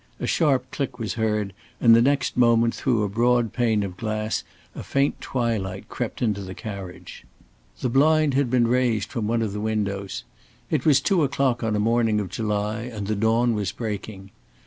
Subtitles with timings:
[0.19, 4.43] A sharp click was heard, and the next moment through a broad pane of glass
[4.73, 7.23] a faint twilight crept into the carriage.
[7.81, 10.23] The blind had been raised from one of the windows.
[10.71, 14.31] It was two o'clock on a morning of July and the dawn was breaking.